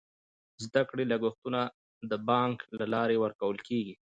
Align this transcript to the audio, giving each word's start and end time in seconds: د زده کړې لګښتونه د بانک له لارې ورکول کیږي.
د 0.55 0.57
زده 0.65 0.81
کړې 0.89 1.03
لګښتونه 1.11 1.61
د 2.09 2.11
بانک 2.29 2.57
له 2.77 2.85
لارې 2.93 3.17
ورکول 3.23 3.57
کیږي. 3.67 3.95